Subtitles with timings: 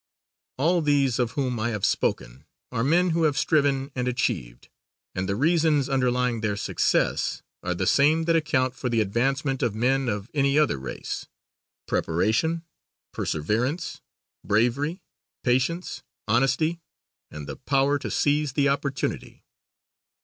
[0.57, 4.67] All these of whom I have spoken are men who have striven and achieved
[5.13, 9.75] and the reasons underlying their success are the same that account for the advancement of
[9.75, 11.27] men of any other race:
[11.87, 12.63] preparation,
[13.13, 14.01] perseverance,
[14.43, 15.03] bravery,
[15.43, 16.81] patience, honesty
[17.29, 19.45] and the power to seize the opportunity.